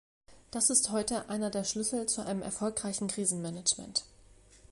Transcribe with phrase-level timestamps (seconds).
[0.49, 4.03] Das ist heute einer der Schlüssel zu einem erfolgreichen Krisenmanagement.